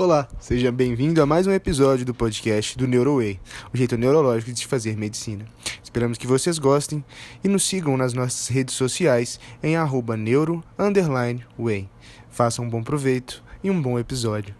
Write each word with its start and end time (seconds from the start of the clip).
Olá, 0.00 0.26
seja 0.40 0.72
bem-vindo 0.72 1.20
a 1.20 1.26
mais 1.26 1.46
um 1.46 1.52
episódio 1.52 2.06
do 2.06 2.14
podcast 2.14 2.74
do 2.74 2.88
NeuroWay, 2.88 3.38
o 3.70 3.76
jeito 3.76 3.98
neurológico 3.98 4.50
de 4.50 4.60
se 4.60 4.66
fazer 4.66 4.96
medicina. 4.96 5.44
Esperamos 5.84 6.16
que 6.16 6.26
vocês 6.26 6.58
gostem 6.58 7.04
e 7.44 7.48
nos 7.48 7.64
sigam 7.64 7.98
nas 7.98 8.14
nossas 8.14 8.48
redes 8.48 8.74
sociais 8.74 9.38
em 9.62 9.74
neuro_way. 10.16 11.90
Façam 12.30 12.64
um 12.64 12.70
bom 12.70 12.82
proveito 12.82 13.44
e 13.62 13.70
um 13.70 13.82
bom 13.82 13.98
episódio. 13.98 14.54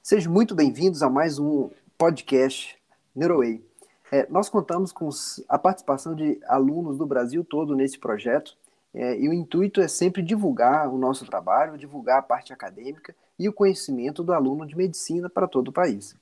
Sejam 0.00 0.32
muito 0.32 0.54
bem-vindos 0.54 1.02
a 1.02 1.10
mais 1.10 1.40
um 1.40 1.68
podcast 1.98 2.76
NeuroWay. 3.12 3.67
É, 4.10 4.26
nós 4.30 4.48
contamos 4.48 4.90
com 4.90 5.08
a 5.48 5.58
participação 5.58 6.14
de 6.14 6.40
alunos 6.46 6.96
do 6.96 7.06
Brasil 7.06 7.44
todo 7.44 7.76
nesse 7.76 7.98
projeto, 7.98 8.56
é, 8.94 9.18
e 9.18 9.28
o 9.28 9.32
intuito 9.32 9.80
é 9.80 9.88
sempre 9.88 10.22
divulgar 10.22 10.88
o 10.88 10.96
nosso 10.96 11.26
trabalho, 11.26 11.76
divulgar 11.76 12.18
a 12.18 12.22
parte 12.22 12.52
acadêmica 12.52 13.14
e 13.38 13.48
o 13.48 13.52
conhecimento 13.52 14.22
do 14.22 14.32
aluno 14.32 14.66
de 14.66 14.76
medicina 14.76 15.28
para 15.28 15.46
todo 15.46 15.68
o 15.68 15.72
país. 15.72 16.16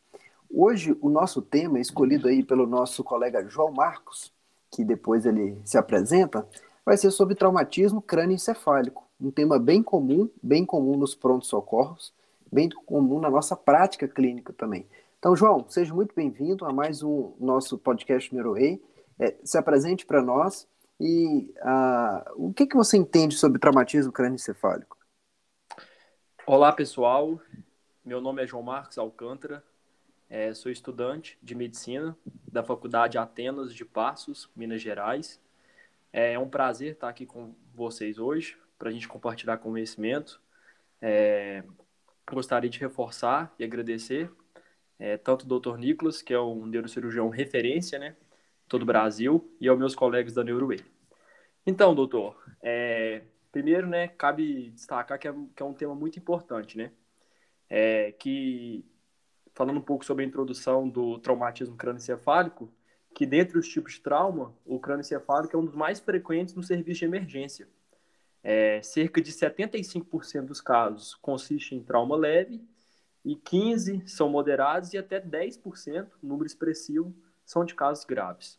Hoje, 0.52 0.96
o 1.00 1.08
nosso 1.08 1.40
tema, 1.40 1.78
escolhido 1.78 2.28
aí 2.28 2.42
pelo 2.42 2.66
nosso 2.66 3.04
colega 3.04 3.46
João 3.48 3.72
Marcos, 3.72 4.32
que 4.70 4.84
depois 4.84 5.24
ele 5.24 5.56
se 5.64 5.78
apresenta, 5.78 6.46
vai 6.84 6.96
ser 6.96 7.10
sobre 7.10 7.34
traumatismo 7.34 8.02
crânioencefálico, 8.02 9.04
um 9.20 9.30
tema 9.30 9.58
bem 9.58 9.82
comum, 9.82 10.28
bem 10.42 10.64
comum 10.64 10.96
nos 10.96 11.14
prontos-socorros, 11.14 12.12
bem 12.50 12.68
comum 12.68 13.20
na 13.20 13.30
nossa 13.30 13.56
prática 13.56 14.06
clínica 14.06 14.52
também. 14.52 14.86
Então, 15.26 15.34
João, 15.34 15.68
seja 15.68 15.92
muito 15.92 16.14
bem-vindo 16.14 16.64
a 16.64 16.72
mais 16.72 17.02
um 17.02 17.34
nosso 17.40 17.76
podcast 17.76 18.32
NeuroWay. 18.32 18.80
É, 19.18 19.36
se 19.42 19.58
apresente 19.58 20.06
para 20.06 20.22
nós 20.22 20.68
e 21.00 21.52
uh, 21.62 22.46
o 22.46 22.54
que, 22.54 22.64
que 22.64 22.76
você 22.76 22.96
entende 22.96 23.34
sobre 23.34 23.58
traumatismo 23.58 24.12
crânioencefálico? 24.12 24.96
Olá, 26.46 26.72
pessoal. 26.72 27.40
Meu 28.04 28.20
nome 28.20 28.40
é 28.40 28.46
João 28.46 28.62
Marcos 28.62 28.98
Alcântara. 28.98 29.64
É, 30.30 30.54
sou 30.54 30.70
estudante 30.70 31.36
de 31.42 31.56
medicina 31.56 32.16
da 32.46 32.62
Faculdade 32.62 33.18
Atenas 33.18 33.74
de 33.74 33.84
Passos, 33.84 34.48
Minas 34.54 34.80
Gerais. 34.80 35.40
É 36.12 36.38
um 36.38 36.48
prazer 36.48 36.92
estar 36.92 37.08
aqui 37.08 37.26
com 37.26 37.52
vocês 37.74 38.16
hoje 38.16 38.56
para 38.78 38.90
a 38.90 38.92
gente 38.92 39.08
compartilhar 39.08 39.56
conhecimento. 39.56 40.40
É, 41.02 41.64
gostaria 42.30 42.70
de 42.70 42.78
reforçar 42.78 43.52
e 43.58 43.64
agradecer 43.64 44.30
é, 44.98 45.16
tanto 45.16 45.42
o 45.44 45.58
Dr. 45.60 45.76
Nicolas, 45.76 46.22
que 46.22 46.32
é 46.32 46.40
um 46.40 46.66
neurocirurgião 46.66 47.28
referência, 47.28 47.98
né, 47.98 48.16
todo 48.68 48.82
o 48.82 48.86
Brasil, 48.86 49.54
e 49.60 49.68
aos 49.68 49.78
meus 49.78 49.94
colegas 49.94 50.34
da 50.34 50.42
NeuroWay. 50.42 50.80
Então, 51.66 51.94
doutor, 51.94 52.36
é, 52.62 53.22
primeiro, 53.52 53.86
né, 53.86 54.08
cabe 54.08 54.70
destacar 54.70 55.18
que 55.18 55.28
é, 55.28 55.34
que 55.54 55.62
é, 55.62 55.66
um 55.66 55.74
tema 55.74 55.94
muito 55.94 56.18
importante, 56.18 56.78
né, 56.78 56.90
é, 57.68 58.12
que, 58.12 58.84
falando 59.54 59.78
um 59.78 59.82
pouco 59.82 60.04
sobre 60.04 60.24
a 60.24 60.26
introdução 60.26 60.88
do 60.88 61.18
traumatismo 61.18 61.76
crânioencefálico, 61.76 62.72
que 63.14 63.24
dentre 63.24 63.58
os 63.58 63.66
tipos 63.66 63.94
de 63.94 64.00
trauma, 64.00 64.54
o 64.64 64.78
crânioencefálico 64.78 65.56
é 65.56 65.58
um 65.58 65.64
dos 65.64 65.74
mais 65.74 65.98
frequentes 65.98 66.54
no 66.54 66.62
serviço 66.62 67.00
de 67.00 67.06
emergência. 67.06 67.66
É, 68.42 68.80
cerca 68.82 69.20
de 69.20 69.32
75% 69.32 70.44
dos 70.44 70.60
casos 70.60 71.14
consiste 71.16 71.74
em 71.74 71.82
trauma 71.82 72.14
leve 72.14 72.62
e 73.26 73.34
15 73.34 74.04
são 74.06 74.30
moderados 74.30 74.94
e 74.94 74.98
até 74.98 75.20
10%, 75.20 76.06
número 76.22 76.46
expressivo, 76.46 77.12
são 77.44 77.64
de 77.64 77.74
casos 77.74 78.04
graves. 78.04 78.56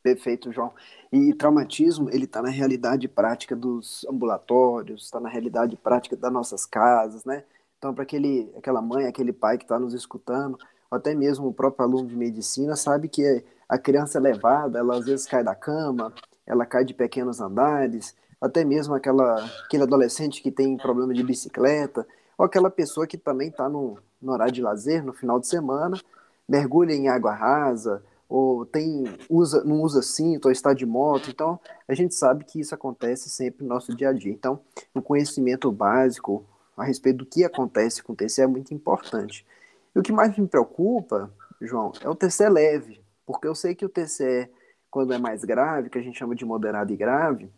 Perfeito, 0.00 0.52
João. 0.52 0.72
E 1.12 1.34
traumatismo, 1.34 2.08
ele 2.10 2.24
está 2.24 2.40
na 2.40 2.48
realidade 2.48 3.08
prática 3.08 3.56
dos 3.56 4.06
ambulatórios, 4.08 5.04
está 5.04 5.18
na 5.18 5.28
realidade 5.28 5.76
prática 5.76 6.16
das 6.16 6.32
nossas 6.32 6.64
casas, 6.64 7.24
né? 7.24 7.42
Então, 7.76 7.92
para 7.92 8.04
aquele, 8.04 8.50
aquela 8.56 8.80
mãe, 8.80 9.06
aquele 9.06 9.32
pai 9.32 9.58
que 9.58 9.64
está 9.64 9.80
nos 9.80 9.94
escutando, 9.94 10.56
ou 10.88 10.96
até 10.96 11.12
mesmo 11.12 11.48
o 11.48 11.52
próprio 11.52 11.84
aluno 11.84 12.06
de 12.06 12.16
medicina, 12.16 12.76
sabe 12.76 13.08
que 13.08 13.44
a 13.68 13.76
criança 13.76 14.18
é 14.18 14.20
levada, 14.20 14.78
ela 14.78 14.96
às 14.96 15.06
vezes 15.06 15.26
cai 15.26 15.42
da 15.42 15.56
cama, 15.56 16.14
ela 16.46 16.64
cai 16.64 16.84
de 16.84 16.94
pequenos 16.94 17.40
andares, 17.40 18.14
até 18.40 18.64
mesmo 18.64 18.94
aquela, 18.94 19.44
aquele 19.64 19.82
adolescente 19.82 20.40
que 20.40 20.52
tem 20.52 20.76
problema 20.76 21.12
de 21.12 21.22
bicicleta, 21.22 22.06
ou 22.40 22.46
aquela 22.46 22.70
pessoa 22.70 23.06
que 23.06 23.18
também 23.18 23.50
está 23.50 23.68
no, 23.68 23.98
no 24.18 24.32
horário 24.32 24.54
de 24.54 24.62
lazer, 24.62 25.04
no 25.04 25.12
final 25.12 25.38
de 25.38 25.46
semana, 25.46 26.00
mergulha 26.48 26.94
em 26.94 27.06
água 27.06 27.34
rasa, 27.34 28.02
ou 28.26 28.64
tem 28.64 29.04
usa 29.28 29.62
não 29.62 29.82
usa 29.82 30.00
cinto, 30.00 30.46
ou 30.46 30.50
está 30.50 30.72
de 30.72 30.86
moto. 30.86 31.28
Então, 31.28 31.60
a 31.86 31.92
gente 31.92 32.14
sabe 32.14 32.46
que 32.46 32.58
isso 32.58 32.74
acontece 32.74 33.28
sempre 33.28 33.62
no 33.62 33.68
nosso 33.68 33.94
dia 33.94 34.08
a 34.08 34.12
dia. 34.14 34.32
Então, 34.32 34.58
o 34.94 35.02
conhecimento 35.02 35.70
básico 35.70 36.42
a 36.78 36.82
respeito 36.82 37.18
do 37.18 37.26
que 37.26 37.44
acontece 37.44 38.02
com 38.02 38.14
o 38.14 38.16
TCE 38.16 38.40
é 38.40 38.46
muito 38.46 38.72
importante. 38.72 39.46
E 39.94 39.98
o 39.98 40.02
que 40.02 40.10
mais 40.10 40.34
me 40.38 40.48
preocupa, 40.48 41.30
João, 41.60 41.92
é 42.00 42.08
o 42.08 42.14
TCE 42.14 42.48
leve, 42.48 43.02
porque 43.26 43.46
eu 43.46 43.54
sei 43.54 43.74
que 43.74 43.84
o 43.84 43.88
TCE, 43.90 44.48
quando 44.90 45.12
é 45.12 45.18
mais 45.18 45.44
grave, 45.44 45.90
que 45.90 45.98
a 45.98 46.02
gente 46.02 46.18
chama 46.18 46.34
de 46.34 46.46
moderado 46.46 46.90
e 46.90 46.96
grave, 46.96 47.52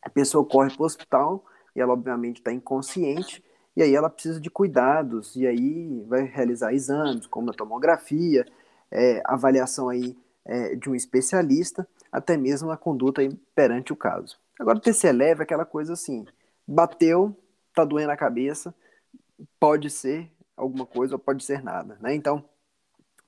a 0.00 0.08
pessoa 0.08 0.44
corre 0.44 0.70
para 0.70 0.84
o 0.84 0.86
hospital 0.86 1.44
e 1.74 1.80
ela, 1.80 1.94
obviamente, 1.94 2.36
está 2.36 2.52
inconsciente 2.52 3.42
e 3.76 3.82
aí 3.82 3.94
ela 3.94 4.10
precisa 4.10 4.40
de 4.40 4.50
cuidados, 4.50 5.34
e 5.36 5.46
aí 5.46 6.04
vai 6.06 6.22
realizar 6.22 6.72
exames, 6.72 7.26
como 7.26 7.50
a 7.50 7.54
tomografia, 7.54 8.46
é, 8.90 9.20
avaliação 9.24 9.88
aí 9.88 10.16
é, 10.44 10.76
de 10.76 10.88
um 10.88 10.94
especialista, 10.94 11.86
até 12.12 12.36
mesmo 12.36 12.70
a 12.70 12.76
conduta 12.76 13.22
perante 13.54 13.92
o 13.92 13.96
caso. 13.96 14.38
Agora, 14.58 14.78
o 14.78 14.80
TCE 14.80 15.10
leve 15.10 15.40
é 15.40 15.44
aquela 15.44 15.64
coisa 15.64 15.94
assim, 15.94 16.24
bateu, 16.66 17.36
tá 17.74 17.84
doendo 17.84 18.12
a 18.12 18.16
cabeça, 18.16 18.72
pode 19.58 19.90
ser 19.90 20.30
alguma 20.56 20.86
coisa 20.86 21.16
ou 21.16 21.18
pode 21.18 21.44
ser 21.44 21.62
nada, 21.62 21.98
né? 22.00 22.14
Então, 22.14 22.44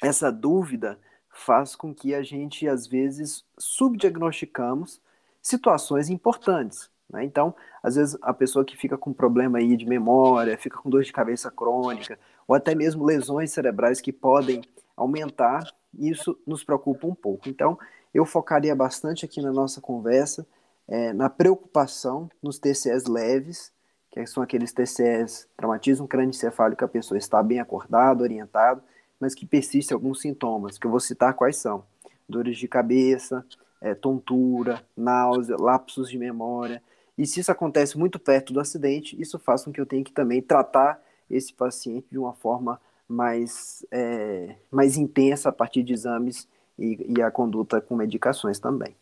essa 0.01 0.31
dúvida 0.31 0.99
faz 1.28 1.75
com 1.75 1.93
que 1.93 2.15
a 2.15 2.23
gente, 2.23 2.69
às 2.69 2.87
vezes, 2.87 3.45
subdiagnosticamos 3.59 5.01
situações 5.43 6.09
importantes, 6.09 6.91
né? 7.11 7.25
Então, 7.25 7.55
às 7.83 7.97
vezes, 7.97 8.17
a 8.22 8.33
pessoa 8.33 8.65
que 8.65 8.77
fica 8.77 8.97
com 8.97 9.12
problema 9.12 9.59
aí 9.59 9.77
de 9.77 9.87
memória, 9.87 10.59
fica 10.59 10.78
com 10.78 10.91
dor 10.91 11.03
de 11.03 11.12
cabeça 11.12 11.50
crônica, 11.50 12.19
ou 12.47 12.55
até 12.55 12.75
mesmo 12.75 13.05
lesões 13.05 13.53
cerebrais 13.53 14.00
que 14.00 14.12
podem 14.12 14.62
aumentar, 14.97 15.65
isso 15.99 16.39
nos 16.47 16.65
preocupa 16.65 17.06
um 17.06 17.15
pouco. 17.15 17.49
Então, 17.49 17.78
eu 18.12 18.25
focaria 18.25 18.75
bastante 18.75 19.25
aqui 19.25 19.41
na 19.43 19.53
nossa 19.53 19.81
conversa 19.81 20.47
é, 20.89 21.12
na 21.12 21.28
preocupação 21.28 22.31
nos 22.43 22.59
TCEs 22.59 23.06
leves, 23.06 23.72
que 24.11 24.25
são 24.27 24.43
aqueles 24.43 24.72
TCEs, 24.72 25.49
traumatismo 25.56 26.09
crânioencefálico, 26.09 26.84
a 26.84 26.89
pessoa 26.89 27.19
está 27.19 27.43
bem 27.43 27.61
acordada, 27.61 28.22
orientada, 28.22 28.83
mas 29.21 29.34
que 29.34 29.45
persistem 29.45 29.95
alguns 29.95 30.21
sintomas, 30.21 30.78
que 30.78 30.87
eu 30.87 30.91
vou 30.91 31.00
citar 31.00 31.34
quais 31.34 31.56
são. 31.56 31.84
Dores 32.28 32.56
de 32.56 32.69
cabeça, 32.69 33.45
é, 33.81 33.95
tontura, 33.95 34.83
náusea, 34.97 35.56
lapsos 35.59 36.09
de 36.11 36.19
memória, 36.19 36.83
e 37.16 37.27
se 37.27 37.41
isso 37.41 37.50
acontece 37.50 37.97
muito 37.97 38.19
perto 38.19 38.53
do 38.53 38.60
acidente, 38.60 39.21
isso 39.21 39.38
faz 39.38 39.65
com 39.65 39.72
que 39.72 39.81
eu 39.81 39.87
tenha 39.87 40.04
que 40.04 40.12
também 40.12 40.43
tratar 40.43 41.03
esse 41.31 41.53
paciente 41.53 42.06
de 42.10 42.19
uma 42.19 42.32
forma 42.32 42.81
mais, 43.09 43.87
é, 43.91 44.56
mais 44.71 44.97
intensa 44.97 45.49
a 45.49 45.53
partir 45.53 45.82
de 45.82 45.93
exames 45.93 46.49
e, 46.78 47.15
e, 47.16 47.22
a 47.22 47.31
conduta 47.31 47.81
com 47.81 47.97
medicações 47.97 48.59
também. 48.59 48.94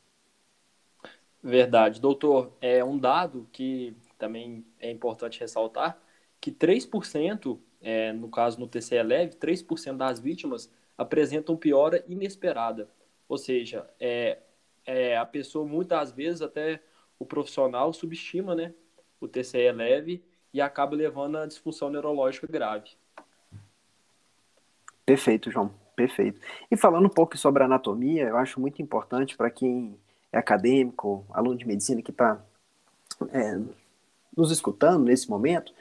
Verdade. 1.42 2.00
Doutor, 2.00 2.52
é 2.60 2.84
um 2.84 2.96
dado 2.96 3.48
que 3.52 3.96
também 4.16 4.64
é 4.78 4.90
importante 4.90 5.40
ressaltar, 5.40 5.98
que 6.40 6.52
3%, 6.52 7.58
é, 7.80 8.12
no 8.12 8.28
caso 8.28 8.60
no 8.60 8.68
TCE 8.68 9.02
leve, 9.02 9.36
3% 9.36 9.96
das 9.96 10.20
vítimas 10.20 10.70
apresentam 10.96 11.56
piora 11.56 12.04
inesperada. 12.06 12.88
Ou 13.28 13.36
seja, 13.36 13.88
é, 13.98 14.38
é, 14.86 15.16
a 15.16 15.26
pessoa 15.26 15.66
muitas 15.66 16.12
vezes 16.12 16.40
até 16.42 16.80
o 17.24 17.26
profissional 17.26 17.92
subestima 17.92 18.54
né, 18.54 18.74
o 19.20 19.26
TCE 19.26 19.72
leve 19.72 20.22
e 20.52 20.60
acaba 20.60 20.94
levando 20.94 21.38
a 21.38 21.46
disfunção 21.46 21.90
neurológica 21.90 22.46
grave. 22.46 22.90
Perfeito, 25.04 25.50
João. 25.50 25.70
Perfeito. 25.96 26.40
E 26.70 26.76
falando 26.76 27.06
um 27.06 27.10
pouco 27.10 27.38
sobre 27.38 27.62
anatomia, 27.62 28.24
eu 28.24 28.36
acho 28.36 28.60
muito 28.60 28.82
importante 28.82 29.36
para 29.36 29.50
quem 29.50 29.96
é 30.32 30.38
acadêmico, 30.38 31.24
aluno 31.30 31.56
de 31.56 31.66
medicina 31.66 32.02
que 32.02 32.10
está 32.10 32.44
é, 33.30 33.60
nos 34.36 34.50
escutando 34.50 35.04
nesse 35.04 35.30
momento, 35.30 35.72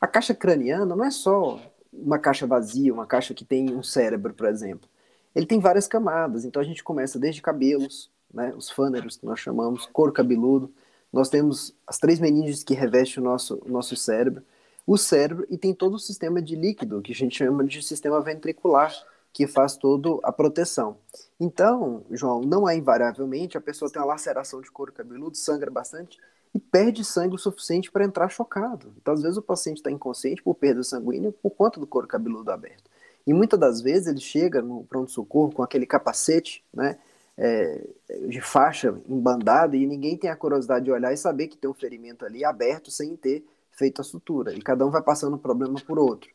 a 0.00 0.06
caixa 0.06 0.34
craniana 0.34 0.94
não 0.94 1.04
é 1.04 1.10
só 1.10 1.58
uma 1.92 2.18
caixa 2.18 2.46
vazia, 2.46 2.92
uma 2.92 3.06
caixa 3.06 3.32
que 3.32 3.44
tem 3.44 3.74
um 3.74 3.82
cérebro, 3.82 4.34
por 4.34 4.46
exemplo. 4.46 4.88
Ele 5.34 5.46
tem 5.46 5.58
várias 5.58 5.86
camadas, 5.86 6.44
então 6.44 6.60
a 6.60 6.64
gente 6.64 6.84
começa 6.84 7.18
desde 7.18 7.40
cabelos, 7.40 8.10
né, 8.32 8.52
os 8.56 8.70
fâneros 8.70 9.16
que 9.16 9.24
nós 9.24 9.40
chamamos, 9.40 9.86
couro 9.86 10.12
cabeludo, 10.12 10.72
nós 11.12 11.28
temos 11.28 11.74
as 11.86 11.98
três 11.98 12.18
meninges 12.18 12.64
que 12.64 12.74
revestem 12.74 13.22
o 13.22 13.24
nosso, 13.24 13.60
o 13.64 13.70
nosso 13.70 13.94
cérebro, 13.96 14.42
o 14.86 14.96
cérebro 14.96 15.46
e 15.50 15.58
tem 15.58 15.74
todo 15.74 15.94
o 15.94 15.98
sistema 15.98 16.40
de 16.40 16.56
líquido, 16.56 17.02
que 17.02 17.12
a 17.12 17.14
gente 17.14 17.36
chama 17.36 17.64
de 17.64 17.82
sistema 17.82 18.20
ventricular, 18.20 18.92
que 19.32 19.46
faz 19.46 19.76
toda 19.76 20.18
a 20.22 20.32
proteção. 20.32 20.96
Então, 21.38 22.04
João, 22.10 22.40
não 22.40 22.68
é 22.68 22.76
invariavelmente 22.76 23.56
a 23.56 23.60
pessoa 23.60 23.90
tem 23.90 24.00
uma 24.00 24.08
laceração 24.08 24.60
de 24.60 24.70
couro 24.70 24.92
cabeludo, 24.92 25.36
sangra 25.36 25.70
bastante 25.70 26.18
e 26.54 26.58
perde 26.58 27.04
sangue 27.04 27.34
o 27.34 27.38
suficiente 27.38 27.90
para 27.90 28.04
entrar 28.04 28.28
chocado. 28.28 28.92
Então, 29.00 29.14
às 29.14 29.22
vezes, 29.22 29.38
o 29.38 29.42
paciente 29.42 29.78
está 29.78 29.90
inconsciente 29.90 30.42
por 30.42 30.54
perda 30.54 30.82
sanguínea 30.82 31.32
por 31.42 31.50
conta 31.50 31.80
do 31.80 31.86
couro 31.86 32.06
cabeludo 32.06 32.50
aberto. 32.50 32.90
E 33.26 33.32
muitas 33.32 33.58
das 33.58 33.80
vezes 33.80 34.08
ele 34.08 34.20
chega 34.20 34.60
no 34.60 34.84
pronto-socorro 34.84 35.52
com 35.52 35.62
aquele 35.62 35.86
capacete, 35.86 36.62
né? 36.74 36.98
É, 37.36 37.88
de 38.28 38.42
faixa 38.42 38.94
embandada 39.08 39.74
e 39.74 39.86
ninguém 39.86 40.18
tem 40.18 40.28
a 40.28 40.36
curiosidade 40.36 40.84
de 40.84 40.92
olhar 40.92 41.12
e 41.12 41.16
saber 41.16 41.48
que 41.48 41.56
tem 41.56 41.68
um 41.68 41.74
ferimento 41.74 42.26
ali 42.26 42.44
aberto 42.44 42.90
sem 42.90 43.16
ter 43.16 43.42
feito 43.70 44.00
a 44.00 44.04
sutura. 44.04 44.52
E 44.52 44.60
cada 44.60 44.86
um 44.86 44.90
vai 44.90 45.02
passando 45.02 45.36
um 45.36 45.38
problema 45.38 45.80
por 45.86 45.98
outro. 45.98 46.30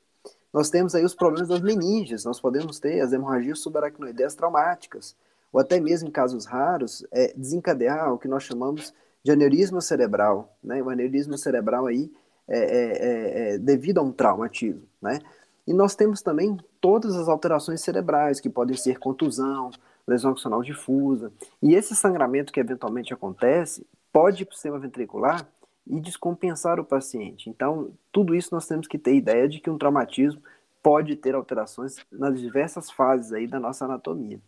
Nós 0.52 0.70
temos 0.70 0.96
aí 0.96 1.06
os 1.06 1.14
problemas 1.14 1.50
das 1.50 1.62
meninges, 1.62 2.26
nós 2.26 2.40
podemos 2.40 2.80
ter 2.80 3.00
as 3.02 3.14
hemorragias 3.14 3.60
subaracnoideias 3.60 4.34
traumáticas, 4.34 5.16
ou 5.52 5.60
até 5.60 5.80
mesmo 5.80 6.08
em 6.10 6.12
casos 6.12 6.46
raros, 6.46 7.06
é, 7.12 7.34
desencadear 7.36 8.12
o 8.12 8.18
que 8.18 8.28
nós 8.28 8.44
chamamos 8.44 8.94
de 9.24 9.32
aneurisma 9.32 9.82
cerebral, 9.82 10.58
né? 10.64 10.82
O 10.82 10.90
aneurisma 10.90 11.38
cerebral 11.38 11.86
aí 11.86 12.12
é, 12.48 12.60
é, 12.60 12.84
é, 12.86 13.54
é 13.54 13.58
devido 13.58 14.00
a 14.00 14.02
um 14.02 14.12
traumatismo, 14.12 14.84
né? 15.02 15.20
E 15.66 15.74
nós 15.74 15.96
temos 15.96 16.22
também 16.22 16.58
todas 16.80 17.16
as 17.16 17.28
alterações 17.28 17.82
cerebrais, 17.82 18.40
que 18.40 18.50
podem 18.50 18.78
ser 18.78 19.00
contusão, 19.00 19.70
lesão 20.08 20.32
axonal 20.32 20.62
difusa. 20.64 21.32
E 21.62 21.76
esse 21.76 21.96
sangramento 21.96 22.54
que 22.54 22.60
eventualmente 22.60 23.14
acontece 23.14 23.86
pode 24.12 24.44
ir 24.44 24.46
para 24.46 24.54
o 24.54 24.56
sistema 24.56 24.80
ventricular 24.80 25.48
e 25.86 26.00
descompensar 26.00 26.80
o 26.80 26.86
paciente. 26.86 27.50
Então, 27.50 27.92
tudo 28.12 28.36
isso 28.36 28.54
nós 28.54 28.68
temos 28.68 28.88
que 28.88 28.98
ter 28.98 29.16
ideia 29.16 29.48
de 29.48 29.60
que 29.60 29.70
um 29.70 29.78
traumatismo 29.78 30.42
pode 30.82 31.16
ter 31.16 31.36
alterações 31.36 31.98
nas 32.12 32.40
diversas 32.40 32.90
fases 32.90 33.34
aí 33.34 33.48
da 33.48 33.60
nossa 33.60 33.86
anatomia. 33.86 34.40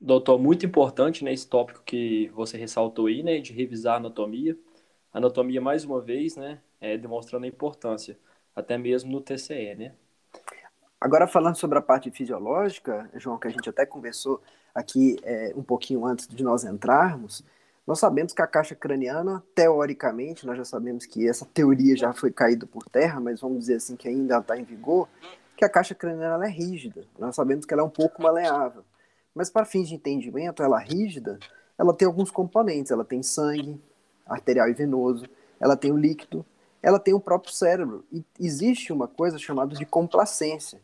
Doutor, 0.00 0.38
muito 0.38 0.64
importante 0.64 1.24
né, 1.24 1.34
tópico 1.48 1.82
que 1.84 2.28
você 2.28 2.56
ressaltou 2.56 3.06
aí, 3.06 3.22
né, 3.22 3.38
de 3.40 3.52
revisar 3.52 3.94
a 3.94 3.96
anatomia. 3.96 4.56
Anatomia, 5.12 5.60
mais 5.60 5.84
uma 5.84 6.00
vez, 6.00 6.36
né, 6.36 6.60
é, 6.80 6.96
demonstrando 6.96 7.44
a 7.44 7.48
importância, 7.48 8.18
até 8.54 8.78
mesmo 8.78 9.10
no 9.10 9.20
TCE, 9.20 9.74
né? 9.74 9.94
Agora, 11.00 11.26
falando 11.26 11.56
sobre 11.56 11.78
a 11.78 11.82
parte 11.82 12.10
fisiológica, 12.10 13.08
João, 13.14 13.38
que 13.38 13.46
a 13.46 13.50
gente 13.50 13.68
até 13.68 13.86
conversou 13.86 14.42
aqui 14.74 15.16
é, 15.22 15.52
um 15.56 15.62
pouquinho 15.62 16.04
antes 16.04 16.26
de 16.26 16.42
nós 16.42 16.64
entrarmos, 16.64 17.44
nós 17.86 18.00
sabemos 18.00 18.32
que 18.32 18.42
a 18.42 18.46
caixa 18.46 18.74
craniana, 18.74 19.42
teoricamente, 19.54 20.46
nós 20.46 20.56
já 20.58 20.64
sabemos 20.64 21.06
que 21.06 21.26
essa 21.26 21.46
teoria 21.46 21.96
já 21.96 22.12
foi 22.12 22.30
caída 22.30 22.66
por 22.66 22.84
terra, 22.84 23.20
mas 23.20 23.40
vamos 23.40 23.60
dizer 23.60 23.76
assim 23.76 23.96
que 23.96 24.08
ainda 24.08 24.38
está 24.38 24.58
em 24.58 24.64
vigor, 24.64 25.08
que 25.56 25.64
a 25.64 25.68
caixa 25.68 25.94
craniana 25.94 26.46
é 26.46 26.50
rígida. 26.50 27.04
Nós 27.18 27.34
sabemos 27.34 27.64
que 27.64 27.72
ela 27.72 27.82
é 27.82 27.86
um 27.86 27.90
pouco 27.90 28.22
maleável. 28.22 28.84
Mas 29.34 29.48
para 29.48 29.64
fins 29.64 29.88
de 29.88 29.94
entendimento, 29.94 30.62
ela 30.62 30.78
rígida, 30.78 31.38
ela 31.78 31.94
tem 31.94 32.06
alguns 32.06 32.30
componentes. 32.30 32.90
Ela 32.90 33.04
tem 33.04 33.22
sangue, 33.22 33.80
arterial 34.26 34.68
e 34.68 34.74
venoso, 34.74 35.26
ela 35.58 35.76
tem 35.76 35.90
o 35.90 35.96
líquido, 35.96 36.44
ela 36.82 36.98
tem 36.98 37.14
o 37.14 37.20
próprio 37.20 37.52
cérebro. 37.52 38.04
E 38.12 38.24
existe 38.38 38.92
uma 38.92 39.08
coisa 39.08 39.38
chamada 39.38 39.74
de 39.74 39.86
complacência. 39.86 40.80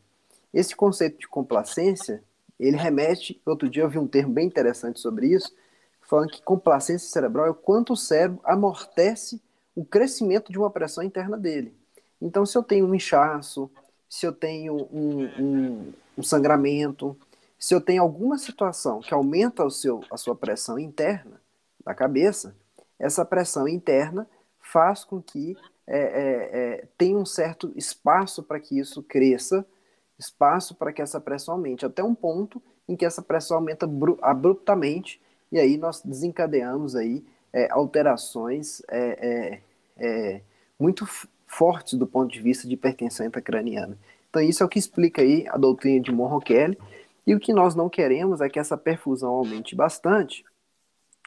Esse 0.55 0.77
conceito 0.77 1.19
de 1.19 1.27
complacência, 1.27 2.23
ele 2.61 2.77
remete, 2.77 3.43
outro 3.45 3.69
dia 3.69 3.83
eu 3.83 3.91
vi 3.91 3.99
um 3.99 4.06
termo 4.06 4.33
bem 4.33 4.47
interessante 4.47 5.01
sobre 5.01 5.27
isso, 5.27 5.53
falando 6.01 6.31
que 6.31 6.41
complacência 6.41 7.11
cerebral 7.11 7.47
é 7.47 7.51
o 7.51 7.55
quanto 7.55 7.95
o 7.95 7.97
cérebro 7.97 8.41
amortece 8.45 9.43
o 9.75 9.85
crescimento 9.85 10.53
de 10.53 10.59
uma 10.59 10.71
pressão 10.71 11.03
interna 11.03 11.37
dele. 11.37 11.75
Então, 12.23 12.47
se 12.47 12.56
eu 12.56 12.62
tenho 12.62 12.87
um 12.87 12.95
inchaço, 12.95 13.69
se 14.09 14.25
eu 14.25 14.33
tenho 14.33 14.77
um, 14.93 15.25
um, 15.39 15.93
um 16.19 16.23
sangramento, 16.23 17.17
se 17.59 17.75
eu 17.75 17.81
tenho 17.81 18.03
alguma 18.03 18.39
situação 18.39 19.01
que 19.01 19.12
aumenta 19.12 19.65
o 19.65 19.71
seu, 19.71 20.05
a 20.11 20.17
sua 20.17 20.37
pressão 20.37 20.79
interna 20.79 21.41
da 21.85 21.95
cabeça, 21.95 22.55
essa 22.99 23.25
pressão 23.25 23.67
interna 23.67 24.29
faz 24.61 25.03
com 25.05 25.21
que 25.21 25.56
é, 25.87 25.99
é, 25.99 26.51
é, 26.53 26.89
tenha 26.97 27.19
um 27.19 27.27
certo 27.27 27.73
espaço 27.75 28.43
para 28.43 28.61
que 28.61 28.79
isso 28.79 29.03
cresça, 29.03 29.67
espaço 30.19 30.75
para 30.75 30.93
que 30.93 31.02
essa 31.02 31.20
pressão 31.20 31.55
aumente, 31.55 31.84
até 31.84 32.02
um 32.02 32.14
ponto 32.14 32.62
em 32.88 32.96
que 32.96 33.05
essa 33.05 33.22
pressão 33.22 33.56
aumenta 33.56 33.88
abruptamente 34.22 35.20
e 35.50 35.58
aí 35.58 35.76
nós 35.76 36.02
desencadeamos 36.02 36.96
aí 36.96 37.25
é, 37.52 37.69
alterações 37.70 38.82
é, 38.88 39.61
é, 39.99 40.05
é, 40.05 40.40
muito 40.78 41.06
fortes 41.46 41.94
do 41.94 42.06
ponto 42.06 42.32
de 42.32 42.40
vista 42.40 42.66
de 42.66 42.75
hipertensão 42.75 43.25
intracraniana. 43.25 43.96
Então 44.28 44.43
isso 44.43 44.62
é 44.62 44.66
o 44.66 44.69
que 44.69 44.78
explica 44.78 45.22
aí 45.22 45.46
a 45.49 45.56
doutrina 45.56 46.00
de 46.00 46.12
Monroe 46.12 46.43
e 47.26 47.34
o 47.34 47.40
que 47.40 47.52
nós 47.52 47.75
não 47.75 47.88
queremos 47.88 48.40
é 48.40 48.49
que 48.49 48.58
essa 48.58 48.76
perfusão 48.76 49.31
aumente 49.31 49.75
bastante, 49.75 50.44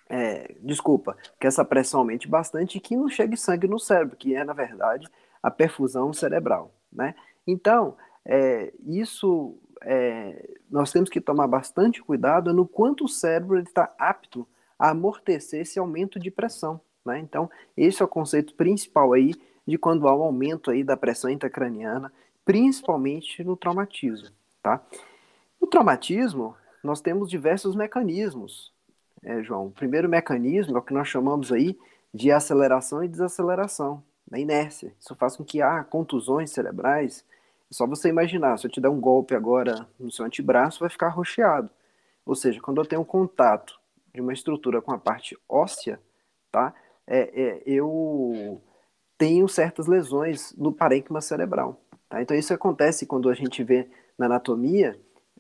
é, 0.10 0.54
desculpa, 0.62 1.18
que 1.40 1.48
essa 1.48 1.66
pressão 1.66 2.02
aumente 2.02 2.28
bastante 2.28 2.78
e 2.78 2.82
que 2.82 2.96
não 2.96 3.10
chegue 3.10 3.36
sangue 3.36 3.68
no 3.68 3.80
cérebro, 3.80 4.16
que 4.16 4.36
é, 4.36 4.44
na 4.44 4.54
verdade, 4.54 5.08
a 5.42 5.50
perfusão 5.50 6.14
cerebral, 6.14 6.72
né? 6.92 7.16
Então, 7.46 7.96
é, 8.28 8.74
isso 8.86 9.58
é, 9.82 10.50
nós 10.70 10.92
temos 10.92 11.10
que 11.10 11.22
tomar 11.22 11.48
bastante 11.48 12.04
cuidado 12.04 12.54
no 12.54 12.68
quanto 12.68 13.06
o 13.06 13.10
cérebro 13.10 13.58
está 13.58 13.94
apto 13.98 14.46
a 14.78 14.90
amortecer 14.90 15.62
esse 15.62 15.80
aumento 15.80 16.20
de 16.20 16.30
pressão. 16.30 16.80
Né? 17.06 17.20
Então, 17.20 17.50
esse 17.76 18.02
é 18.02 18.06
o 18.06 18.08
conceito 18.08 18.54
principal 18.54 19.14
aí 19.14 19.34
de 19.66 19.78
quando 19.78 20.08
há 20.08 20.16
um 20.16 20.24
aumento 20.24 20.70
aí 20.70 20.84
da 20.84 20.98
pressão 20.98 21.30
intracraniana, 21.30 22.12
principalmente 22.44 23.44
no 23.44 23.56
traumatismo. 23.56 24.36
Tá? 24.62 24.82
No 25.60 25.68
traumatismo, 25.68 26.56
nós 26.84 27.00
temos 27.00 27.30
diversos 27.30 27.76
mecanismos, 27.76 28.74
é, 29.24 29.42
João. 29.42 29.68
O 29.68 29.72
primeiro 29.72 30.10
mecanismo 30.10 30.76
é 30.76 30.80
o 30.80 30.84
que 30.84 30.94
nós 30.94 31.08
chamamos 31.08 31.52
aí 31.52 31.78
de 32.14 32.32
aceleração 32.32 33.04
e 33.04 33.08
desaceleração, 33.08 34.04
da 34.30 34.38
inércia. 34.38 34.94
Isso 35.00 35.16
faz 35.16 35.38
com 35.38 35.46
que 35.46 35.62
há 35.62 35.84
contusões 35.84 36.52
cerebrais, 36.52 37.26
só 37.72 37.86
você 37.86 38.10
imaginar, 38.10 38.58
se 38.58 38.66
eu 38.66 38.72
te 38.72 38.80
der 38.80 38.90
um 38.90 39.00
golpe 39.00 39.36
agora 39.36 39.88
no 40.00 40.12
seu 40.12 40.26
antebraço, 40.26 40.80
vai 40.80 40.90
ficar 40.90 41.10
rocheado. 41.10 41.70
Ou 42.26 42.36
seja, 42.36 42.62
quando 42.62 42.80
eu 42.80 42.86
tenho 42.86 43.04
contato 43.04 43.80
de 44.14 44.22
uma 44.22 44.34
estrutura 44.34 44.82
com 44.82 44.92
a 44.92 44.98
parte 44.98 45.38
óssea, 45.48 46.00
tá? 46.52 46.74
É, 47.06 47.42
é, 47.42 47.64
eu 47.66 48.62
tenho 49.18 49.48
certas 49.48 49.88
lesões 49.88 50.54
no 50.58 50.74
parênquima 50.74 51.22
cerebral. 51.22 51.82
Tá? 52.10 52.22
Então 52.22 52.36
isso 52.36 52.54
acontece 52.54 53.06
quando 53.06 53.30
a 53.30 53.34
gente 53.34 53.64
vê 53.64 53.90
na 54.18 54.26
anatomia 54.26 55.00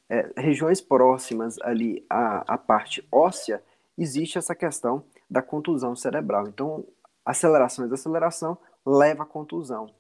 é, 0.10 0.32
regiões 0.38 0.82
próximas 0.82 1.58
ali 1.62 2.06
à, 2.10 2.54
à 2.54 2.58
parte 2.58 3.06
óssea, 3.12 3.62
existe 3.98 4.38
essa 4.38 4.56
questão 4.56 5.04
da 5.30 5.42
contusão 5.42 5.96
cerebral. 5.96 6.48
Então, 6.48 6.86
aceleração 7.26 7.86
e 7.86 7.90
desaceleração 7.90 8.58
leva 8.86 9.24
à 9.24 9.26
contusão. 9.26 9.94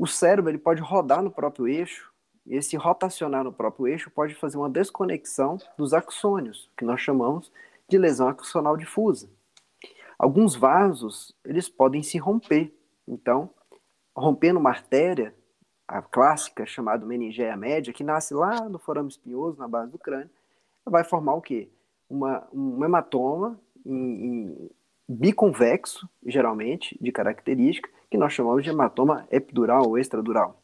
O 0.00 0.06
cérebro 0.06 0.50
ele 0.50 0.56
pode 0.56 0.80
rodar 0.80 1.22
no 1.22 1.30
próprio 1.30 1.68
eixo, 1.68 2.10
e 2.46 2.56
esse 2.56 2.74
rotacionar 2.74 3.44
no 3.44 3.52
próprio 3.52 3.86
eixo 3.86 4.10
pode 4.10 4.34
fazer 4.34 4.56
uma 4.56 4.70
desconexão 4.70 5.58
dos 5.76 5.92
axônios, 5.92 6.70
que 6.74 6.86
nós 6.86 7.02
chamamos 7.02 7.52
de 7.86 7.98
lesão 7.98 8.26
axonal 8.26 8.78
difusa. 8.78 9.28
Alguns 10.18 10.56
vasos, 10.56 11.36
eles 11.44 11.68
podem 11.68 12.02
se 12.02 12.16
romper. 12.16 12.74
Então, 13.06 13.50
rompendo 14.16 14.58
uma 14.58 14.70
artéria, 14.70 15.34
a 15.86 16.00
clássica 16.00 16.64
chamada 16.64 17.04
meningeia 17.04 17.54
média, 17.54 17.92
que 17.92 18.02
nasce 18.02 18.32
lá 18.32 18.70
no 18.70 18.78
forame 18.78 19.10
espinhoso, 19.10 19.58
na 19.58 19.68
base 19.68 19.92
do 19.92 19.98
crânio, 19.98 20.30
vai 20.82 21.04
formar 21.04 21.34
o 21.34 21.42
quê? 21.42 21.68
Uma, 22.08 22.48
um 22.54 22.82
hematoma 22.82 23.60
em, 23.84 24.24
em 24.24 24.70
biconvexo, 25.06 26.08
geralmente, 26.24 26.96
de 26.98 27.12
característica, 27.12 27.90
que 28.10 28.18
nós 28.18 28.32
chamamos 28.32 28.64
de 28.64 28.70
hematoma 28.70 29.26
epidural 29.30 29.86
ou 29.86 29.98
extradural. 29.98 30.62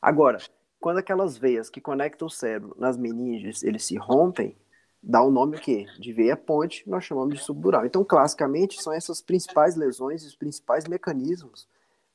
Agora, 0.00 0.38
quando 0.78 0.98
aquelas 0.98 1.36
veias 1.36 1.68
que 1.68 1.80
conectam 1.80 2.26
o 2.26 2.30
cérebro 2.30 2.74
nas 2.78 2.96
meninges, 2.96 3.62
eles 3.62 3.84
se 3.84 3.96
rompem, 3.96 4.56
dá 5.02 5.22
o 5.22 5.30
nome 5.30 5.56
o 5.56 5.60
quê? 5.60 5.86
De 5.98 6.12
veia 6.12 6.36
ponte, 6.36 6.88
nós 6.88 7.04
chamamos 7.04 7.34
de 7.34 7.44
subdural. 7.44 7.84
Então, 7.84 8.04
classicamente, 8.04 8.80
são 8.80 8.92
essas 8.92 9.20
principais 9.20 9.76
lesões 9.76 10.22
e 10.22 10.26
os 10.26 10.36
principais 10.36 10.86
mecanismos 10.86 11.68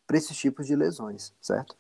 para 0.08 0.18
esses 0.18 0.38
tipos 0.38 0.66
de 0.66 0.76
lesões, 0.76 1.34
certo? 1.42 1.76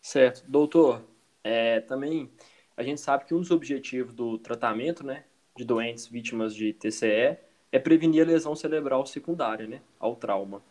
Certo. 0.00 0.44
Doutor, 0.48 1.02
é, 1.42 1.80
também 1.80 2.30
a 2.76 2.82
gente 2.82 3.00
sabe 3.00 3.24
que 3.24 3.34
um 3.34 3.40
dos 3.40 3.50
objetivos 3.50 4.14
do 4.14 4.38
tratamento 4.38 5.04
né, 5.04 5.24
de 5.56 5.64
doentes 5.64 6.06
vítimas 6.06 6.54
de 6.54 6.72
TCE 6.72 7.38
é 7.72 7.78
prevenir 7.78 8.22
a 8.22 8.26
lesão 8.26 8.56
cerebral 8.56 9.06
secundária 9.06 9.66
né, 9.66 9.80
ao 9.98 10.16
trauma. 10.16 10.62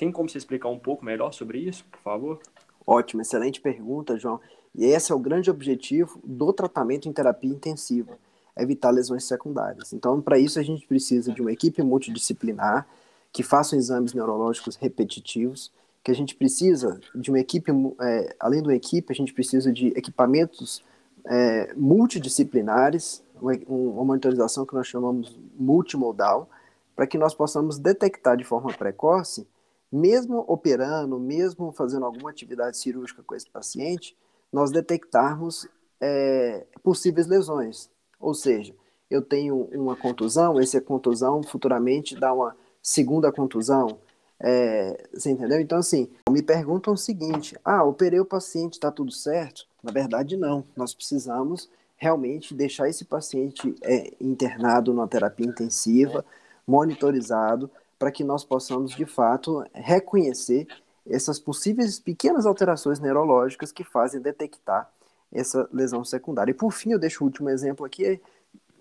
Tem 0.00 0.10
como 0.10 0.30
você 0.30 0.38
explicar 0.38 0.70
um 0.70 0.78
pouco 0.78 1.04
melhor 1.04 1.30
sobre 1.30 1.58
isso, 1.58 1.84
por 1.84 2.00
favor? 2.00 2.40
Ótimo, 2.86 3.20
excelente 3.20 3.60
pergunta, 3.60 4.16
João. 4.16 4.40
E 4.74 4.86
esse 4.86 5.12
é 5.12 5.14
o 5.14 5.18
grande 5.18 5.50
objetivo 5.50 6.18
do 6.24 6.54
tratamento 6.54 7.06
em 7.06 7.12
terapia 7.12 7.50
intensiva, 7.50 8.16
evitar 8.56 8.92
lesões 8.92 9.24
secundárias. 9.24 9.92
Então, 9.92 10.18
para 10.18 10.38
isso, 10.38 10.58
a 10.58 10.62
gente 10.62 10.86
precisa 10.86 11.30
de 11.30 11.42
uma 11.42 11.52
equipe 11.52 11.82
multidisciplinar 11.82 12.88
que 13.30 13.42
faça 13.42 13.76
exames 13.76 14.14
neurológicos 14.14 14.74
repetitivos 14.74 15.70
que 16.02 16.10
a 16.10 16.14
gente 16.14 16.34
precisa 16.34 16.98
de 17.14 17.30
uma 17.30 17.38
equipe, 17.38 17.70
é, 18.00 18.34
além 18.40 18.62
de 18.62 18.68
uma 18.68 18.74
equipe, 18.74 19.12
a 19.12 19.14
gente 19.14 19.34
precisa 19.34 19.70
de 19.70 19.88
equipamentos 19.88 20.82
é, 21.26 21.74
multidisciplinares, 21.76 23.22
uma, 23.38 23.52
uma 23.68 24.04
monitorização 24.06 24.64
que 24.64 24.72
nós 24.72 24.86
chamamos 24.86 25.38
multimodal, 25.58 26.48
para 26.96 27.06
que 27.06 27.18
nós 27.18 27.34
possamos 27.34 27.78
detectar 27.78 28.34
de 28.38 28.44
forma 28.44 28.72
precoce, 28.72 29.46
mesmo 29.92 30.44
operando, 30.46 31.18
mesmo 31.18 31.72
fazendo 31.72 32.06
alguma 32.06 32.30
atividade 32.30 32.76
cirúrgica 32.76 33.22
com 33.22 33.34
esse 33.34 33.48
paciente, 33.48 34.16
nós 34.52 34.70
detectarmos 34.70 35.68
é, 36.00 36.66
possíveis 36.82 37.26
lesões. 37.26 37.90
Ou 38.18 38.34
seja, 38.34 38.74
eu 39.10 39.20
tenho 39.22 39.68
uma 39.72 39.96
contusão, 39.96 40.58
essa 40.60 40.80
contusão 40.80 41.42
futuramente 41.42 42.14
dá 42.14 42.32
uma 42.32 42.56
segunda 42.82 43.32
contusão. 43.32 43.98
É, 44.38 45.06
você 45.12 45.30
entendeu? 45.30 45.60
Então, 45.60 45.78
assim, 45.78 46.08
me 46.30 46.42
perguntam 46.42 46.94
o 46.94 46.98
seguinte: 46.98 47.56
ah, 47.64 47.84
operei 47.84 48.20
o 48.20 48.24
paciente, 48.24 48.74
está 48.74 48.90
tudo 48.90 49.12
certo? 49.12 49.66
Na 49.82 49.92
verdade, 49.92 50.36
não. 50.36 50.64
Nós 50.76 50.94
precisamos 50.94 51.68
realmente 51.96 52.54
deixar 52.54 52.88
esse 52.88 53.04
paciente 53.04 53.74
é, 53.82 54.12
internado 54.18 54.94
numa 54.94 55.06
terapia 55.06 55.46
intensiva, 55.46 56.24
monitorizado, 56.66 57.70
para 58.00 58.10
que 58.10 58.24
nós 58.24 58.42
possamos, 58.42 58.92
de 58.92 59.04
fato, 59.04 59.62
reconhecer 59.74 60.66
essas 61.06 61.38
possíveis 61.38 62.00
pequenas 62.00 62.46
alterações 62.46 62.98
neurológicas 62.98 63.70
que 63.70 63.84
fazem 63.84 64.22
detectar 64.22 64.90
essa 65.30 65.68
lesão 65.70 66.02
secundária. 66.02 66.50
E 66.50 66.54
por 66.54 66.72
fim, 66.72 66.92
eu 66.92 66.98
deixo 66.98 67.22
o 67.22 67.26
último 67.26 67.50
exemplo 67.50 67.84
aqui, 67.84 68.18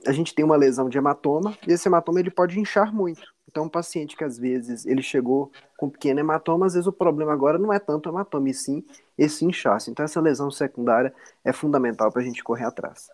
a 0.08 0.14
gente 0.14 0.34
tem 0.34 0.46
uma 0.46 0.56
lesão 0.56 0.88
de 0.88 0.98
hematoma, 0.98 1.58
e 1.68 1.74
esse 1.74 1.90
hematoma 1.90 2.22
ele 2.22 2.32
pode 2.32 2.58
inchar 2.58 2.96
muito. 2.96 3.22
Então, 3.46 3.66
um 3.66 3.70
paciente 3.70 4.16
que 4.16 4.24
às 4.24 4.38
vezes 4.38 4.86
ele 4.86 5.02
chegou 5.02 5.52
com 5.78 5.90
pequeno 5.90 6.22
hematoma, 6.22 6.66
às 6.66 6.74
vezes 6.74 6.88
o 6.88 6.94
problema 6.94 7.34
agora 7.34 7.58
não 7.58 7.74
é 7.74 7.80
tanto 7.80 8.08
o 8.08 8.14
hematoma, 8.14 8.50
e 8.50 8.54
sim 8.54 8.86
esse 9.18 9.44
inchaço. 9.44 9.92
Então, 9.92 10.06
essa 10.06 10.22
lesão 10.22 10.50
secundária 10.50 11.14
é 11.44 11.52
fundamental 11.52 12.10
para 12.10 12.22
a 12.22 12.26
gente 12.26 12.42
correr 12.42 12.64
atrás. 12.64 13.10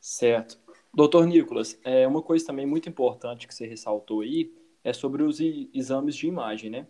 Certo. 0.00 0.58
Doutor 0.94 1.26
Nicolas, 1.26 1.78
é, 1.84 2.08
uma 2.08 2.22
coisa 2.22 2.46
também 2.46 2.64
muito 2.64 2.88
importante 2.88 3.46
que 3.46 3.54
você 3.54 3.66
ressaltou 3.66 4.22
aí 4.22 4.50
é 4.84 4.92
sobre 4.92 5.22
os 5.22 5.38
exames 5.40 6.14
de 6.14 6.26
imagem, 6.26 6.70
né? 6.70 6.86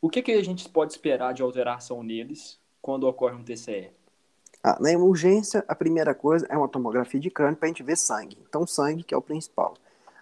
O 0.00 0.10
que, 0.10 0.22
que 0.22 0.32
a 0.32 0.44
gente 0.44 0.68
pode 0.68 0.92
esperar 0.92 1.32
de 1.32 1.42
alteração 1.42 2.02
neles 2.02 2.58
quando 2.82 3.04
ocorre 3.04 3.34
um 3.34 3.42
TCE? 3.42 3.90
Ah, 4.62 4.78
na 4.80 4.90
urgência, 4.98 5.64
a 5.68 5.74
primeira 5.74 6.14
coisa 6.14 6.46
é 6.48 6.56
uma 6.56 6.68
tomografia 6.68 7.20
de 7.20 7.30
crânio 7.30 7.56
para 7.56 7.66
a 7.66 7.68
gente 7.68 7.82
ver 7.82 7.96
sangue. 7.96 8.38
Então, 8.48 8.66
sangue 8.66 9.02
que 9.02 9.14
é 9.14 9.16
o 9.16 9.22
principal. 9.22 9.74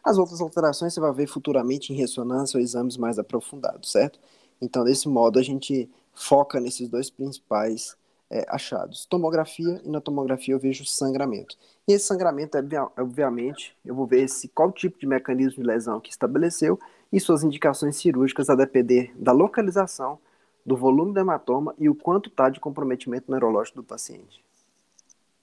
As 0.02 0.19
outras 0.19 0.40
alterações 0.40 0.95
você 0.95 1.00
vai 1.00 1.12
ver 1.12 1.28
futuramente 1.28 1.92
em 1.92 1.97
ressonância 1.97 2.59
ou 2.59 2.62
exames 2.62 2.97
mais 2.97 3.19
aprofundados, 3.19 3.92
certo? 3.92 4.19
Então, 4.61 4.85
desse 4.85 5.09
modo, 5.09 5.38
a 5.38 5.42
gente 5.42 5.88
foca 6.12 6.59
nesses 6.61 6.88
dois 6.88 7.09
principais 7.09 7.97
é, 8.31 8.45
achados. 8.49 9.04
Tomografia, 9.07 9.81
e 9.85 9.88
na 9.88 10.00
tomografia 10.00 10.54
eu 10.54 10.59
vejo 10.59 10.85
sangramento. 10.85 11.57
E 11.87 11.92
esse 11.92 12.07
sangramento, 12.07 12.57
é, 12.57 12.62
obviamente, 12.99 13.76
eu 13.85 13.95
vou 13.95 14.07
ver 14.07 14.23
esse, 14.23 14.49
qual 14.49 14.73
tipo 14.73 14.99
de 14.99 15.07
mecanismo 15.07 15.62
de 15.62 15.69
lesão 15.69 16.00
que 16.00 16.11
estabeleceu 16.11 16.78
e 17.12 17.21
suas 17.21 17.45
indicações 17.45 17.97
cirúrgicas 17.97 18.49
a 18.49 18.54
depender 18.54 19.12
da 19.16 19.33
localização 19.33 20.19
do 20.64 20.76
volume 20.76 21.12
do 21.12 21.21
hematoma 21.21 21.75
e 21.78 21.88
o 21.88 21.95
quanto 21.95 22.31
está 22.31 22.49
de 22.49 22.59
comprometimento 22.59 23.31
neurológico 23.31 23.83
do 23.83 23.85
paciente. 23.85 24.42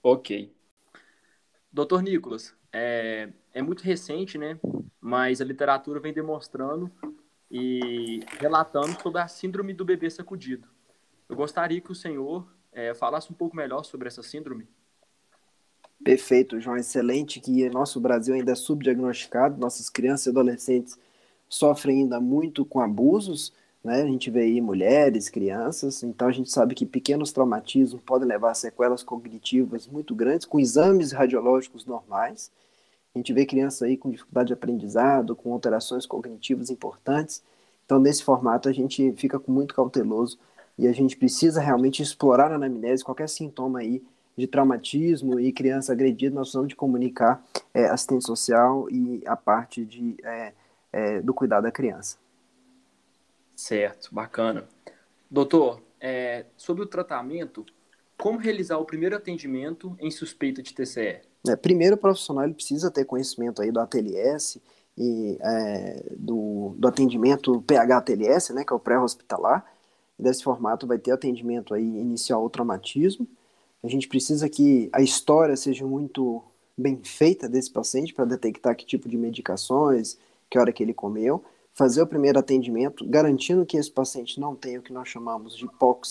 Ok. 0.01 0.51
Doutor 1.71 2.01
Nicolas, 2.01 2.55
é, 2.73 3.29
é 3.53 3.61
muito 3.61 3.83
recente, 3.83 4.37
né? 4.37 4.57
Mas 4.99 5.41
a 5.41 5.45
literatura 5.45 5.99
vem 5.99 6.13
demonstrando 6.13 6.91
e 7.51 8.21
relatando 8.39 8.99
sobre 9.01 9.21
a 9.21 9.27
síndrome 9.27 9.73
do 9.73 9.85
bebê 9.85 10.09
sacudido. 10.09 10.67
Eu 11.27 11.35
gostaria 11.35 11.81
que 11.81 11.91
o 11.91 11.95
senhor 11.95 12.47
é, 12.71 12.93
falasse 12.93 13.31
um 13.31 13.35
pouco 13.35 13.55
melhor 13.55 13.83
sobre 13.83 14.07
essa 14.07 14.23
síndrome. 14.23 14.67
Perfeito, 16.03 16.59
João. 16.59 16.77
Excelente 16.77 17.39
que 17.39 17.69
nosso 17.69 17.99
Brasil 17.99 18.33
ainda 18.33 18.53
é 18.53 18.55
subdiagnosticado, 18.55 19.59
nossas 19.59 19.89
crianças 19.89 20.27
e 20.27 20.29
adolescentes 20.29 20.97
sofrem 21.49 22.03
ainda 22.03 22.19
muito 22.21 22.63
com 22.63 22.79
abusos 22.79 23.51
né? 23.83 24.01
A 24.01 24.05
gente 24.05 24.29
vê 24.29 24.41
aí 24.41 24.61
mulheres, 24.61 25.29
crianças, 25.29 26.03
então 26.03 26.27
a 26.27 26.31
gente 26.31 26.51
sabe 26.51 26.75
que 26.75 26.85
pequenos 26.85 27.31
traumatismos 27.31 28.01
podem 28.01 28.27
levar 28.27 28.51
a 28.51 28.53
sequelas 28.53 29.03
cognitivas 29.03 29.87
muito 29.87 30.13
grandes, 30.13 30.45
com 30.45 30.59
exames 30.59 31.11
radiológicos 31.11 31.85
normais. 31.85 32.51
A 33.15 33.19
gente 33.19 33.33
vê 33.33 33.45
crianças 33.45 33.83
aí 33.83 33.97
com 33.97 34.11
dificuldade 34.11 34.47
de 34.47 34.53
aprendizado, 34.53 35.35
com 35.35 35.53
alterações 35.53 36.05
cognitivas 36.05 36.69
importantes. 36.69 37.41
Então, 37.85 37.99
nesse 37.99 38.23
formato, 38.23 38.69
a 38.69 38.71
gente 38.73 39.13
fica 39.13 39.41
muito 39.47 39.73
cauteloso 39.73 40.37
e 40.77 40.87
a 40.87 40.91
gente 40.91 41.17
precisa 41.17 41.61
realmente 41.61 42.03
explorar 42.03 42.49
na 42.49 42.55
anamnese 42.55 43.03
qualquer 43.03 43.27
sintoma 43.29 43.79
aí 43.79 44.03
de 44.37 44.47
traumatismo 44.47 45.39
e 45.39 45.51
criança 45.51 45.91
agredida, 45.91 46.33
nós 46.35 46.47
precisamos 46.47 46.69
de 46.69 46.75
comunicar 46.75 47.43
é, 47.73 47.85
assistente 47.87 48.25
social 48.25 48.89
e 48.89 49.21
a 49.25 49.35
parte 49.35 49.83
de, 49.83 50.15
é, 50.23 50.53
é, 50.91 51.21
do 51.21 51.33
cuidado 51.33 51.63
da 51.63 51.71
criança. 51.71 52.17
Certo, 53.55 54.13
bacana. 54.13 54.67
Doutor, 55.29 55.81
é, 55.99 56.45
sobre 56.55 56.83
o 56.83 56.87
tratamento, 56.87 57.65
como 58.17 58.39
realizar 58.39 58.77
o 58.77 58.85
primeiro 58.85 59.15
atendimento 59.15 59.95
em 59.99 60.09
suspeita 60.09 60.61
de 60.61 60.73
TCE? 60.73 61.21
É, 61.47 61.55
primeiro, 61.55 61.95
o 61.95 61.99
profissional 61.99 62.43
ele 62.43 62.53
precisa 62.53 62.91
ter 62.91 63.05
conhecimento 63.05 63.61
aí 63.61 63.71
do 63.71 63.79
ATLS 63.79 64.61
e 64.97 65.37
é, 65.41 66.03
do, 66.17 66.73
do 66.77 66.87
atendimento 66.87 67.61
PH-ATLS, 67.61 68.53
né, 68.53 68.63
que 68.65 68.73
é 68.73 68.75
o 68.75 68.79
pré-hospitalar. 68.79 69.65
Desse 70.17 70.43
formato 70.43 70.85
vai 70.85 70.97
ter 70.97 71.11
atendimento 71.11 71.73
aí 71.73 71.83
inicial 71.83 72.41
ao 72.41 72.49
traumatismo. 72.49 73.25
A 73.81 73.87
gente 73.87 74.07
precisa 74.07 74.49
que 74.49 74.89
a 74.91 75.01
história 75.01 75.55
seja 75.55 75.85
muito 75.85 76.43
bem 76.77 76.99
feita 77.03 77.47
desse 77.47 77.71
paciente 77.71 78.13
para 78.13 78.25
detectar 78.25 78.75
que 78.75 78.85
tipo 78.85 79.07
de 79.07 79.17
medicações, 79.17 80.17
que 80.49 80.57
hora 80.57 80.71
que 80.71 80.83
ele 80.83 80.93
comeu 80.93 81.43
fazer 81.73 82.01
o 82.01 82.07
primeiro 82.07 82.37
atendimento, 82.37 83.07
garantindo 83.07 83.65
que 83.65 83.77
esse 83.77 83.89
paciente 83.89 84.37
não 84.37 84.53
tenha 84.53 84.79
o 84.79 84.83
que 84.83 84.91
nós 84.91 85.07
chamamos 85.07 85.55
de 85.55 85.65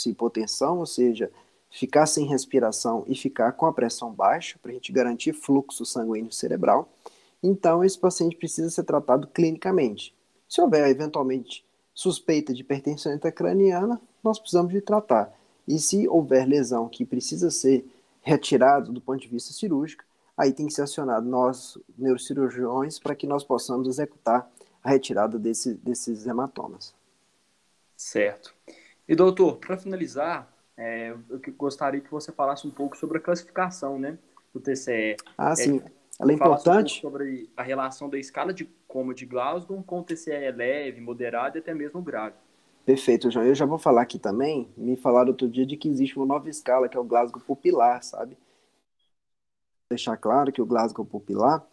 hipotensão, 0.07 0.79
ou 0.79 0.87
seja, 0.87 1.31
ficar 1.71 2.07
sem 2.07 2.27
respiração 2.27 3.05
e 3.07 3.15
ficar 3.15 3.53
com 3.53 3.67
a 3.67 3.73
pressão 3.73 4.11
baixa, 4.11 4.59
para 4.63 4.71
a 4.71 4.75
gente 4.75 4.91
garantir 4.91 5.35
fluxo 5.35 5.85
sanguíneo 5.85 6.33
cerebral. 6.33 6.89
Então, 7.43 7.85
esse 7.85 7.99
paciente 7.99 8.35
precisa 8.37 8.71
ser 8.71 8.85
tratado 8.85 9.29
clinicamente. 9.29 10.15
Se 10.49 10.59
houver, 10.61 10.89
eventualmente, 10.89 11.63
suspeita 11.93 12.55
de 12.55 12.63
hipertensão 12.63 13.13
intracraniana, 13.13 14.01
nós 14.25 14.39
precisamos 14.39 14.73
de 14.73 14.81
tratar. 14.81 15.33
E 15.67 15.79
se 15.79 16.09
houver 16.09 16.49
lesão 16.49 16.89
que 16.89 17.05
precisa 17.05 17.51
ser 17.51 17.85
retirado 18.23 18.91
do 18.91 19.03
ponto 19.03 19.21
de 19.21 19.29
vista 19.29 19.53
cirúrgico, 19.53 20.03
aí 20.39 20.53
tem 20.53 20.67
que 20.67 20.73
ser 20.73 20.83
acionado 20.83 21.29
nós, 21.29 21.77
neurocirurgiões, 21.99 23.01
para 23.01 23.17
que 23.17 23.27
nós 23.27 23.43
possamos 23.43 23.89
executar 23.89 24.49
a 24.83 24.91
retirada 24.91 25.37
desse, 25.37 25.75
desses 25.75 26.27
hematomas. 26.27 26.95
Certo. 27.97 28.55
E 29.09 29.17
doutor, 29.17 29.57
para 29.57 29.77
finalizar, 29.77 30.49
é, 30.77 31.11
eu 31.29 31.41
gostaria 31.57 32.01
que 32.01 32.11
você 32.11 32.31
falasse 32.31 32.65
um 32.67 32.71
pouco 32.71 32.97
sobre 32.97 33.19
a 33.19 33.21
classificação, 33.21 33.99
né, 33.99 34.17
do 34.55 34.61
TCE. 34.61 35.17
Ah, 35.37 35.57
sim. 35.57 35.83
É, 35.85 35.91
Ela 36.21 36.31
é 36.31 36.35
importante. 36.35 36.99
Um 36.99 37.11
sobre 37.11 37.51
a 37.57 37.63
relação 37.65 38.09
da 38.09 38.17
escala 38.17 38.55
de 38.55 38.65
coma 38.87 39.13
de 39.13 39.27
Glasgow 39.27 39.83
com 39.83 39.99
o 39.99 40.05
TCE 40.05 40.53
leve, 40.53 41.01
moderado 41.01 41.59
e 41.59 41.61
até 41.61 41.75
mesmo 41.75 42.01
grave. 42.01 42.37
Perfeito, 42.87 43.31
João. 43.31 43.45
Eu 43.45 43.55
já 43.55 43.67
vou 43.67 43.79
falar 43.79 44.03
aqui 44.03 44.19
também. 44.19 44.69
Me 44.77 44.97
falaram 44.97 45.31
outro 45.31 45.49
dia 45.49 45.67
de 45.67 45.77
que 45.77 45.89
existe 45.89 46.17
uma 46.17 46.25
nova 46.25 46.49
escala, 46.49 46.89
que 46.89 46.97
é 46.97 47.01
o 47.01 47.05
Glasgow 47.05 47.43
pupilar, 47.45 48.03
sabe? 48.03 48.39
Deixar 49.91 50.17
claro 50.17 50.53
que 50.53 50.61
o 50.61 50.67
Glasgow 50.67 51.05
pupilar 51.05 51.67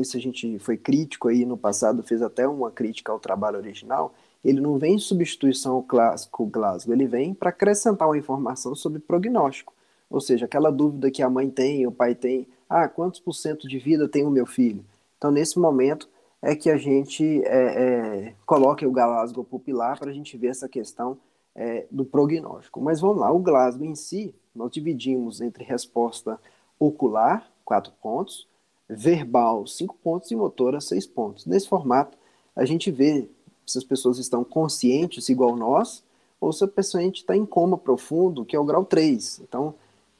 isso 0.00 0.16
a 0.16 0.20
gente 0.20 0.58
foi 0.58 0.76
crítico 0.76 1.28
aí 1.28 1.44
no 1.44 1.56
passado, 1.56 2.02
fez 2.02 2.22
até 2.22 2.48
uma 2.48 2.70
crítica 2.70 3.12
ao 3.12 3.20
trabalho 3.20 3.58
original, 3.58 4.14
ele 4.44 4.60
não 4.60 4.78
vem 4.78 4.94
em 4.94 4.98
substituição 4.98 5.74
ao 5.74 5.82
clássico 5.82 6.46
Glasgow, 6.46 6.94
ele 6.94 7.06
vem 7.06 7.34
para 7.34 7.50
acrescentar 7.50 8.08
uma 8.08 8.16
informação 8.16 8.74
sobre 8.74 9.00
prognóstico. 9.00 9.74
Ou 10.10 10.20
seja, 10.20 10.46
aquela 10.46 10.70
dúvida 10.70 11.10
que 11.10 11.22
a 11.22 11.30
mãe 11.30 11.48
tem, 11.48 11.86
o 11.86 11.92
pai 11.92 12.14
tem, 12.14 12.46
ah, 12.68 12.88
quantos 12.88 13.20
por 13.20 13.32
cento 13.34 13.68
de 13.68 13.78
vida 13.78 14.08
tem 14.08 14.24
o 14.24 14.30
meu 14.30 14.46
filho? 14.46 14.84
Então, 15.16 15.30
nesse 15.30 15.58
momento, 15.58 16.08
é 16.40 16.56
que 16.56 16.70
a 16.70 16.76
gente 16.76 17.42
é, 17.44 18.28
é, 18.28 18.34
coloca 18.44 18.86
o 18.86 18.90
Glasgow 18.90 19.44
pupilar 19.44 19.98
para 19.98 20.10
a 20.10 20.14
gente 20.14 20.36
ver 20.36 20.48
essa 20.48 20.68
questão 20.68 21.16
é, 21.54 21.86
do 21.90 22.04
prognóstico. 22.04 22.80
Mas 22.80 23.00
vamos 23.00 23.18
lá, 23.18 23.30
o 23.30 23.38
Glasgow 23.38 23.86
em 23.86 23.94
si, 23.94 24.34
nós 24.54 24.70
dividimos 24.70 25.40
entre 25.40 25.64
resposta 25.64 26.38
ocular, 26.78 27.51
quatro 27.72 27.94
pontos, 28.02 28.46
verbal, 28.86 29.66
cinco 29.66 29.96
pontos, 30.02 30.30
e 30.30 30.36
motora, 30.36 30.78
seis 30.78 31.06
pontos. 31.06 31.46
Nesse 31.46 31.66
formato, 31.66 32.18
a 32.54 32.66
gente 32.66 32.90
vê 32.90 33.30
se 33.64 33.78
as 33.78 33.84
pessoas 33.84 34.18
estão 34.18 34.44
conscientes, 34.44 35.30
igual 35.30 35.56
nós, 35.56 36.04
ou 36.38 36.52
se 36.52 36.62
a 36.62 36.68
pessoa 36.68 37.02
está 37.02 37.34
em 37.34 37.46
coma 37.46 37.78
profundo, 37.78 38.44
que 38.44 38.54
é 38.54 38.60
o 38.60 38.64
grau 38.64 38.84
3. 38.84 39.40
Então, 39.40 39.74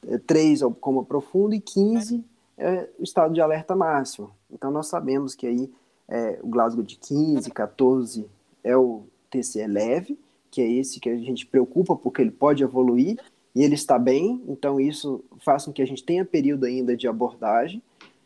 é, 0.09 0.16
3 0.16 0.62
é 0.62 0.66
o 0.66 0.73
coma 0.73 1.04
profundo 1.04 1.54
e 1.54 1.61
15 1.61 2.25
é 2.56 2.88
o 2.99 3.02
estado 3.02 3.35
de 3.35 3.42
alerta 3.42 3.76
máximo. 3.76 4.30
Então, 4.50 4.71
nós 4.71 4.87
sabemos 4.87 5.35
que 5.35 5.47
aí 5.47 5.71
é, 6.09 6.40
o 6.42 6.49
Glasgow 6.49 6.82
de 6.82 6.97
15, 6.97 7.50
14 7.50 8.26
é 8.64 8.75
o 8.75 9.02
TCE 9.28 9.66
leve, 9.66 10.18
que 10.50 10.62
é 10.62 10.71
esse 10.71 10.99
que 10.99 11.11
a 11.11 11.16
gente 11.18 11.44
preocupa 11.44 11.94
porque 11.97 12.23
ele 12.23 12.30
pode 12.30 12.62
evoluir 12.62 13.18
e 13.54 13.62
ele 13.62 13.75
está 13.75 13.99
bem, 13.99 14.42
então 14.49 14.80
isso 14.80 15.23
faz 15.40 15.64
com 15.64 15.73
que 15.73 15.82
a 15.82 15.87
gente 15.87 16.04
tenha 16.04 16.25
período 16.25 16.64
ainda 16.64 16.97
de 16.97 17.06
abordagem. 17.06 17.82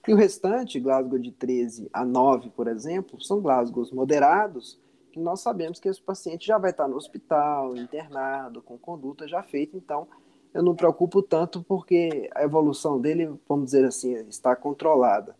E 0.07 0.13
o 0.13 0.17
restante, 0.17 0.79
Glasgow 0.79 1.19
de 1.19 1.33
13 1.33 1.89
a 1.93 2.05
9, 2.05 2.51
por 2.51 2.69
exemplo, 2.69 3.21
são 3.21 3.41
Glasgows 3.41 3.91
moderados, 3.91 4.79
que 5.11 5.19
nós 5.19 5.41
sabemos 5.41 5.81
que 5.81 5.89
esse 5.89 6.01
paciente 6.01 6.47
já 6.47 6.59
vai 6.59 6.71
estar 6.71 6.87
no 6.87 6.97
hospital, 6.97 7.77
internado, 7.77 8.63
com 8.63 8.79
conduta 8.79 9.27
já 9.27 9.43
feita, 9.43 9.77
então 9.77 10.07
eu 10.55 10.63
não 10.63 10.73
me 10.73 10.79
preocupo 10.79 11.21
tanto 11.23 11.63
porque 11.65 12.31
a 12.35 12.45
evolução 12.45 13.01
dele, 13.01 13.35
vamos 13.49 13.67
dizer 13.67 13.85
assim, 13.85 14.15
está 14.29 14.55
controlada. 14.55 15.35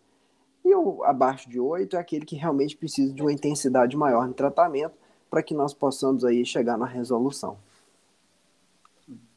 E 0.65 0.75
o 0.75 1.01
abaixo 1.03 1.49
de 1.49 1.59
8 1.59 1.95
é 1.95 1.99
aquele 1.99 2.25
que 2.25 2.35
realmente 2.35 2.75
precisa 2.75 3.13
de 3.13 3.21
uma 3.21 3.31
intensidade 3.31 3.95
maior 3.95 4.27
no 4.27 4.33
tratamento 4.33 4.95
para 5.29 5.41
que 5.41 5.53
nós 5.53 5.73
possamos 5.73 6.25
aí 6.25 6.45
chegar 6.45 6.77
na 6.77 6.85
resolução. 6.85 7.57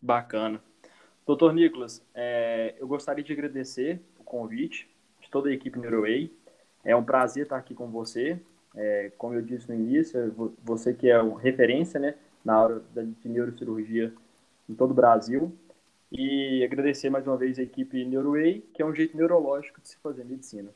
Bacana. 0.00 0.60
Doutor 1.26 1.52
Nicolas, 1.52 2.02
é, 2.14 2.74
eu 2.78 2.88
gostaria 2.88 3.22
de 3.22 3.32
agradecer 3.32 4.00
o 4.18 4.24
convite 4.24 4.88
de 5.20 5.30
toda 5.30 5.48
a 5.48 5.52
equipe 5.52 5.78
NeuroWay. 5.78 6.32
É 6.82 6.96
um 6.96 7.04
prazer 7.04 7.44
estar 7.44 7.56
aqui 7.56 7.74
com 7.74 7.88
você. 7.88 8.40
É, 8.74 9.12
como 9.18 9.34
eu 9.34 9.42
disse 9.42 9.68
no 9.68 9.74
início, 9.74 10.54
você 10.64 10.94
que 10.94 11.10
é 11.10 11.20
referência 11.38 12.00
né, 12.00 12.14
na 12.44 12.56
área 12.56 12.82
de 12.94 13.28
neurocirurgia 13.28 14.12
em 14.68 14.74
todo 14.74 14.92
o 14.92 14.94
Brasil. 14.94 15.52
E 16.10 16.64
agradecer 16.64 17.10
mais 17.10 17.26
uma 17.26 17.36
vez 17.36 17.58
a 17.58 17.62
equipe 17.62 18.04
NeuroWay, 18.04 18.64
que 18.74 18.82
é 18.82 18.86
um 18.86 18.94
jeito 18.94 19.16
neurológico 19.16 19.80
de 19.80 19.88
se 19.88 19.96
fazer 19.98 20.24
medicina. 20.24 20.70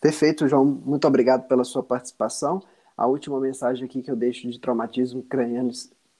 Perfeito, 0.00 0.48
João. 0.48 0.64
Muito 0.64 1.06
obrigado 1.06 1.46
pela 1.46 1.64
sua 1.64 1.82
participação. 1.82 2.62
A 2.96 3.06
última 3.06 3.38
mensagem 3.38 3.84
aqui 3.84 4.02
que 4.02 4.10
eu 4.10 4.16
deixo 4.16 4.50
de 4.50 4.58
traumatismo 4.58 5.22
craniano, 5.22 5.70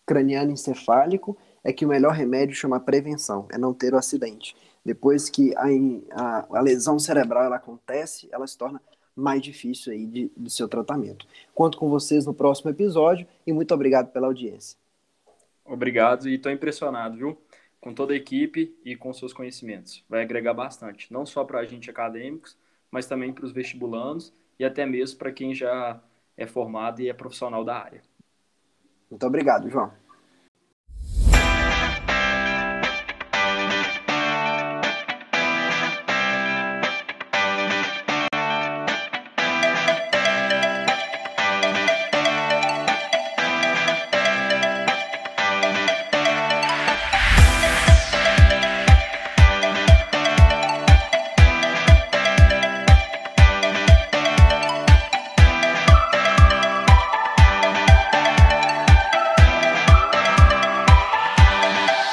craniano 0.05 0.51
encefálico 0.51 1.37
é 1.65 1.73
que 1.73 1.85
o 1.85 1.89
melhor 1.89 2.13
remédio 2.13 2.55
chama 2.55 2.81
prevenção, 2.81 3.47
é 3.51 3.59
não 3.59 3.73
ter 3.73 3.95
o 3.95 3.99
acidente. 3.99 4.57
Depois 4.85 5.29
que 5.29 5.55
a, 5.57 5.67
a, 6.11 6.59
a 6.59 6.61
lesão 6.61 6.99
cerebral 6.99 7.45
ela 7.45 7.57
acontece, 7.57 8.29
ela 8.33 8.47
se 8.47 8.59
torna 8.59 8.81
mais 9.15 9.43
difícil 9.43 9.93
aí 9.93 10.07
de, 10.07 10.33
de 10.37 10.51
seu 10.51 10.67
tratamento. 10.67 11.27
Conto 11.55 11.79
com 11.79 11.89
vocês 11.89 12.27
no 12.27 12.35
próximo 12.35 12.71
episódio 12.71 13.27
e 13.47 13.53
muito 13.53 13.73
obrigado 13.73 14.11
pela 14.11 14.27
audiência. 14.27 14.77
Obrigado 15.65 16.29
e 16.29 16.35
estou 16.35 16.51
impressionado, 16.51 17.17
viu? 17.17 17.39
Com 17.81 17.95
toda 17.95 18.13
a 18.13 18.17
equipe 18.17 18.77
e 18.85 18.97
com 18.97 19.13
seus 19.13 19.33
conhecimentos. 19.33 20.05
Vai 20.09 20.23
agregar 20.23 20.55
bastante, 20.55 21.13
não 21.13 21.25
só 21.25 21.45
para 21.45 21.61
a 21.61 21.65
gente 21.65 21.91
acadêmicos, 21.91 22.57
mas 22.91 23.07
também 23.07 23.33
para 23.33 23.45
os 23.45 23.53
vestibulandos 23.53 24.33
e 24.59 24.65
até 24.65 24.85
mesmo 24.85 25.19
para 25.19 25.33
quem 25.33 25.55
já 25.55 26.01
é 26.37 26.47
formado 26.47 27.01
e 27.01 27.09
é 27.09 27.13
profissional 27.13 27.65
da 27.65 27.77
área. 27.77 28.03
Muito 29.11 29.27
obrigado, 29.27 29.69
João. 29.69 29.93